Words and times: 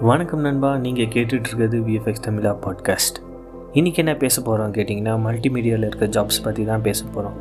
வணக்கம் 0.00 0.40
நண்பா 0.40 0.76
நீங்கள் 0.76 1.06
கேட்டுட்ருக்கிறது 1.06 1.76
விஎஃப்எக்ஸ் 1.80 2.24
தமிழா 2.26 2.56
பாட்காஸ்ட் 2.64 3.18
இன்றைக்கி 3.72 3.94
என்ன 3.94 4.16
பேச 4.16 4.42
போகிறோம் 4.42 4.72
கேட்டிங்கன்னா 4.72 5.12
மல்டிமீடியாவில் 5.26 5.86
இருக்க 5.86 6.06
ஜாப்ஸ் 6.06 6.42
பற்றி 6.42 6.64
தான் 6.64 6.82
பேச 6.82 7.04
போகிறோம் 7.04 7.36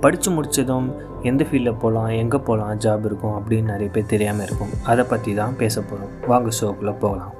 படித்து 0.00 0.30
முடித்ததும் 0.30 0.94
எந்த 1.22 1.44
ஃபீல்டில் 1.44 1.78
போகலாம் 1.78 2.06
எங்கே 2.06 2.36
போகலாம் 2.36 2.78
ஜாப் 2.78 3.04
இருக்கும் 3.04 3.32
அப்படின்னு 3.32 3.62
நிறைய 3.62 3.90
பேர் 3.90 4.06
தெரியாமல் 4.06 4.46
இருக்கும். 4.46 4.68
அதை 4.84 5.04
பற்றி 5.08 5.34
தான் 5.34 5.56
பேச 5.56 5.82
போகிறோம் 5.82 6.10
வாங்க 6.26 6.50
ஷோக்குள்ளே 6.60 6.98
போகலாம். 6.98 7.32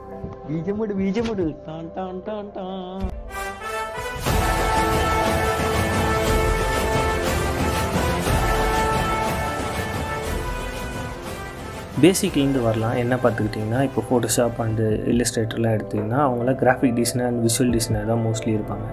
பேசிக்லேருந்து 12.03 12.61
வரலாம். 12.63 12.97
என்ன 12.97 13.15
பார்த்துக்கிட்டிங்கன்னா 13.23 13.81
இப்போ 13.83 14.01
ஃபோட்டோஷாப் 14.09 14.59
அண்டு 14.65 14.85
இல்லஸ்ட்ரேட்டர்லாம் 15.13 15.75
எடுத்திங்கன்னா 15.77 16.19
அவங்களாம் 16.27 16.59
graphic 16.63 16.95
designer 16.95 17.27
and 17.27 17.41
visual 17.47 17.71
designer 17.71 18.07
தான் 18.07 18.23
மோஸ்ட்லி 18.27 18.53
இருப்பாங்க. 18.59 18.87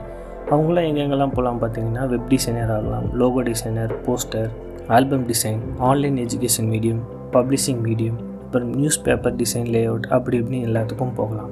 அவங்களாம் 0.50 0.88
எங்கெங்கெல்லாம் 0.90 1.34
போகலாம் 1.36 1.62
பார்த்தீங்கன்னா 1.62 2.06
வெப் 2.08 2.30
டிசைனர் 2.30 2.72
ஆகலாம் 2.72 3.06
logo 3.14 3.42
designer 3.42 3.94
poster 4.08 4.50
album 4.88 5.28
design 5.28 5.62
online 5.90 6.18
education 6.18 6.70
medium 6.74 7.02
publishing 7.32 7.82
medium 7.88 8.18
அப்புறம் 8.46 8.70
நியூஸ் 8.76 9.02
பேப்பர் 9.02 9.36
டிசைன் 9.36 9.70
லேஅவுட் 9.76 10.06
அப்படி 10.08 10.40
இப்படின்னு 10.40 10.68
எல்லாத்துக்கும் 10.70 11.16
போகலாம். 11.16 11.52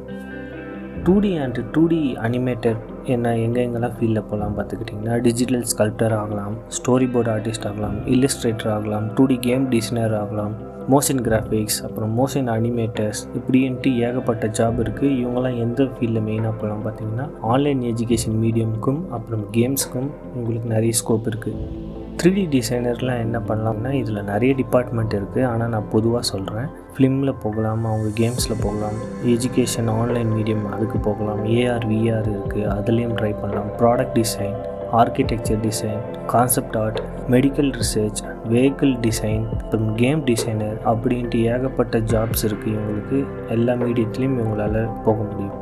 Two 1.05 1.13
D 1.20 1.30
and 1.35 1.57
two 1.71 1.81
D 1.88 2.02
animator 2.21 2.77
என்ன 3.05 3.31
எங்கெங்கெல்லாம் 3.38 3.95
ஃபீல்டில் 3.95 4.21
போகலாம் 4.21 4.53
பார்த்துக்கிட்டிங்கன்னா 4.57 5.16
டிஜிட்டல் 5.21 5.66
ஸ்கல்ப்டர் 5.71 6.16
ஆகலாம் 6.20 6.53
ஸ்டோரி 6.77 7.07
போர்டு 7.13 7.31
ஆர்டிஸ்ட் 7.31 7.67
ஆகலாம் 7.67 7.98
இல்லஸ்ட்ரேட்டர் 8.07 8.71
ஆகலாம் 8.71 9.08
டூ 9.16 9.25
டி 9.25 9.38
கேம் 9.39 9.66
டிசைனர் 9.70 10.16
ஆகலாம் 10.16 10.53
மோஷன் 10.89 11.21
கிராஃபிக்ஸ் 11.21 11.80
அப்புறம் 11.84 12.13
மோஷன் 12.13 12.49
அனிமேட்டர்ஸ் 12.49 13.21
இப்படின்ட்டு 13.35 13.91
ஏகப்பட்ட 13.99 14.47
ஜாப் 14.58 14.80
இருக்குது 14.80 15.16
இவங்கெல்லாம் 15.20 15.59
எந்த 15.59 15.89
ஃபீல்டில் 15.91 16.25
மெயினாக 16.25 16.55
போகலாம் 16.55 16.84
பார்த்தீங்கன்னா 16.84 17.27
ஆன்லைன் 17.52 17.83
எஜுகேஷன் 17.92 18.38
மீடியமுக்கும் 18.42 19.02
அப்புறம் 19.11 19.45
கேம்ஸுக்கும் 19.53 20.09
உங்களுக்கு 20.36 20.70
நிறைய 20.70 20.94
ஸ்கோப் 20.94 21.30
இருக்குது 21.30 21.83
த்ரீ 22.19 22.30
டி 22.36 22.44
டிசைனர்லாம் 22.53 23.22
என்ன 23.23 23.38
பண்ணலாம்னா 23.47 23.92
இதில் 24.00 24.28
நிறைய 24.30 24.52
டிபார்ட்மெண்ட் 24.59 25.14
இருக்குது 25.19 25.47
ஆனால் 25.52 25.72
நான் 25.73 25.89
பொதுவாக 25.94 26.23
சொல்கிறேன் 26.30 26.67
ஃபிலிமில் 26.94 27.39
போகலாம் 27.44 27.86
அவங்க 27.92 28.09
கேம்ஸில் 28.20 28.61
போகலாம் 28.66 28.97
எஜுகேஷன் 29.33 29.89
ஆன்லைன் 29.95 30.30
மீடியம் 30.36 30.66
அதுக்கு 30.73 31.00
போகலாம். 31.08 31.42
ஏஆர் 31.58 31.88
விஆர் 31.92 32.30
இருக்குது 32.33 32.70
அதுலேயும் 32.75 33.16
ட்ரை 33.20 33.33
பண்ணலாம். 33.42 33.72
Product 33.81 34.16
design 34.20 34.55
architecture 35.02 35.61
design 35.66 36.00
concept 36.33 36.78
art 36.83 37.02
medical 37.33 37.72
research 37.81 38.22
vehicle 38.53 38.95
design 39.08 39.45
அப்புறம் 39.59 39.92
கேம் 40.03 40.23
டிசைனர் 40.31 40.77
அப்படின்ட்டு 40.94 41.44
ஏகப்பட்ட 41.53 42.03
ஜாப்ஸ் 42.14 42.45
இருக்குது 42.50 42.73
இவங்களுக்கு 42.75 43.20
எல்லா 43.58 43.75
மீடியத்துலேயும் 43.83 44.39
இவங்களால் 44.39 44.81
போக 45.08 45.17
முடியும். 45.30 45.58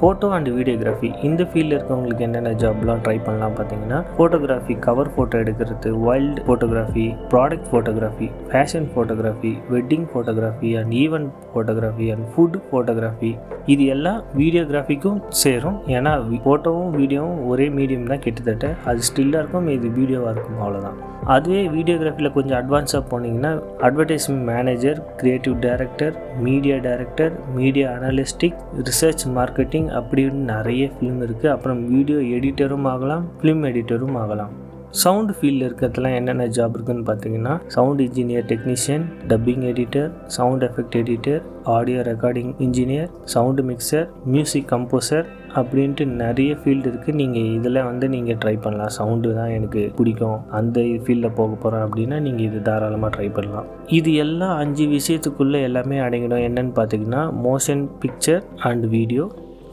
ஃபோட்டோ 0.00 0.28
அண்ட் 0.36 0.48
வீடியோகிராஃபி 0.56 1.10
இந்த 1.28 1.42
ஃபீல்டில் 1.50 1.76
இருக்கவங்களுக்கு 1.76 2.24
என்னென்ன 2.26 2.52
ஜாப்லாம் 2.62 3.02
ட்ரை 3.04 3.16
பண்ணலாம் 3.26 3.56
பார்த்தீங்கன்னா 3.58 3.98
ஃபோட்டோகிராஃபி 4.16 4.76
கவர் 4.86 5.12
ஃபோட்டோ 5.14 5.40
எடுக்கிறது 5.44 5.90
wild 6.06 6.42
photography 6.48 7.06
product 7.32 7.68
photography 7.70 8.28
fashion 8.50 8.88
photography 8.94 9.52
wedding 9.74 10.06
photography 10.12 10.70
and 10.80 10.94
event 11.02 11.30
photography 11.52 12.08
and 12.14 12.26
food 12.34 12.58
photography 12.70 13.32
இது 13.74 13.84
எல்லாம் 13.94 14.20
வீடியோகிராஃபிக்கும் 14.40 15.20
சேரும். 15.42 15.78
ஏன்னா 15.96 16.12
ஃபோட்டோவும் 16.44 16.94
வீடியோவும் 17.00 17.40
ஒரே 17.50 17.66
மீடியம் 17.78 18.08
தான். 18.12 18.24
கிட்டத்தட்ட 18.26 18.68
அது 18.90 19.00
ஸ்டில்லாக 19.08 19.42
இருக்கும் 19.42 19.68
இது 19.76 19.88
வீடியோவாக 19.98 20.32
இருக்கும். 20.34 20.60
அவ்வளோதான் 20.64 20.98
அதுவே 21.34 21.62
வீடியோகிராஃபியில் 21.74 22.34
கொஞ்சம் 22.36 22.58
அட்வான்ஸாக 22.58 23.02
போனீங்கன்னா 23.10 23.50
advertisement 23.86 24.44
manager 24.50 24.98
creative 25.20 25.56
director 25.64 26.14
media 26.46 26.76
director 26.86 27.32
media 27.56 27.86
analytic 27.96 28.58
research 28.88 29.24
marketing 29.38 29.87
அப்படின்னு 29.98 30.40
நிறைய 30.54 30.84
ஃபிலிம் 30.94 31.20
இருக்குது 31.26 31.52
அப்புறம் 31.56 31.82
வீடியோ 31.92 32.20
எடிட்டரும் 32.36 32.88
ஆகலாம் 32.94 33.26
ஃபிலிம் 33.40 33.62
எடிட்டரும் 33.70 34.18
ஆகலாம். 34.22 34.54
சவுண்ட் 35.00 35.32
ஃபீல்டில் 35.36 35.64
இருக்கிறதுலாம் 35.66 36.14
என்னென்ன 36.18 36.44
ஜாப் 36.56 36.76
இருக்குன்னு 36.76 37.02
பார்த்தீங்கன்னா 37.08 37.54
sound 37.74 38.00
engineer 38.04 38.46
technician 38.50 39.02
dubbing 39.30 39.64
editor 39.70 40.08
sound 40.36 40.62
effect 40.66 40.96
editor 41.00 41.42
audio 41.74 42.02
recording 42.08 42.52
engineer 42.66 43.10
sound 43.32 43.62
mixer 43.70 44.06
music 44.34 44.70
composer 44.70 45.26
அப்படின்ட்டு 45.60 46.04
நிறைய 46.22 46.52
ஃபீல்டு 46.60 46.88
இருக்குது 46.90 47.18
நீங்கள் 47.20 47.50
இதில் 47.56 47.80
வந்து 47.88 48.08
நீங்கள் 48.14 48.38
ட்ரை 48.42 48.54
பண்ணலாம். 48.64 48.92
சவுண்டு 48.98 49.28
தான் 49.38 49.52
எனக்கு 49.56 49.82
பிடிக்கும். 49.98 50.38
அந்த 50.58 50.80
ஃபீல்டில் 51.04 51.36
போக 51.40 51.52
போகிறேன் 51.64 51.84
அப்படின்னா 51.86 52.18
நீங்கள் 52.26 52.46
இது 52.48 52.60
தாராளமாக 52.68 53.10
ட்ரை 53.16 53.28
பண்ணலாம். 53.38 53.68
இது 53.98 54.12
எல்லா 54.24 54.48
அஞ்சு 54.62 54.86
விஷயத்துக்குள்ளே 54.96 55.60
எல்லாமே 55.68 55.98
அடங்கிடும். 56.06 56.46
என்னன்னு 56.48 56.74
பார்த்தீங்கன்னா 56.80 57.22
motion 57.48 57.84
picture 58.04 58.42
and 58.70 58.86
video 58.96 59.26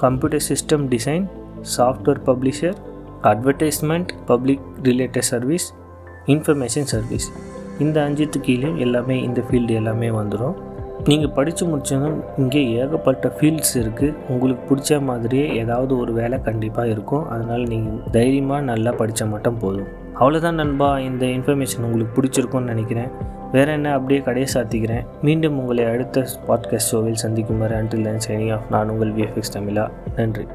computer 0.04 0.46
system 0.50 0.86
design 0.88 1.26
software 1.78 2.22
publisher 2.26 2.78
advertisement 3.24 4.10
public 4.26 4.64
related 4.84 5.28
service 5.32 5.68
information 6.26 6.88
service 6.94 7.28
இந்த 7.80 7.98
அஞ்சுத்து 8.08 8.40
கீழே 8.42 8.70
எல்லாமே 8.78 9.24
இந்த 9.24 9.44
ஃபீல்டு 9.48 9.74
எல்லாமே 9.82 10.10
வந்துடும் 10.10 10.56
நீங்கள் 11.08 11.32
படித்து 11.32 11.64
முடிச்சதும் 11.66 12.18
இங்கே 12.38 12.62
ஏகப்பட்ட 12.82 13.32
ஃபீல்ட்ஸ் 13.38 13.74
இருக்குது 13.82 14.14
உங்களுக்கு 14.28 14.64
பிடிச்ச 14.70 15.02
மாதிரியே 15.04 15.48
ஏதாவது 15.56 15.98
ஒரு 15.98 16.14
வேலை 16.14 16.38
கண்டிப்பாக 16.42 16.90
இருக்கும். 16.90 17.26
அதனால் 17.28 17.64
நீங்கள் 17.64 18.00
தைரியமாக 18.12 18.62
நல்லா 18.62 18.92
படித்தா 18.92 19.30
மட்டும் 19.30 19.60
போதும். 19.60 19.90
அவ்வளோதான் 20.20 20.60
நண்பா. 20.62 21.00
இந்த 21.00 21.26
இன்ஃபர்மேஷன் 21.26 21.84
உங்களுக்கு 21.84 22.16
பிடிச்சிருக்கும்னு 22.18 22.72
நினைக்கிறேன். 22.74 23.12
வேறு 23.56 23.72
என்ன 23.72 23.94
அப்படியே 23.94 24.20
கடையை 24.20 24.50
சாத்திக்கிறேன். 24.54 25.06
மீண்டும் 25.22 25.60
உங்களை 25.60 25.84
அடுத்த 25.84 26.28
பாட்காஸ்ட் 26.48 26.90
ஷோவில் 26.90 27.14
சந்திக்கும் 27.14 27.60
வரை 27.60 27.78
அன்டில் 27.78 28.04
தன் 28.04 28.18
சைனிங் 28.28 28.54
ஆஃப் 28.54 28.62
நான் 28.70 28.90
உங்கள் 28.90 29.14
விஎஃப்எக்ஸ் 29.14 29.58
தமிழா. 29.58 29.90
நன்றி. 30.16 30.48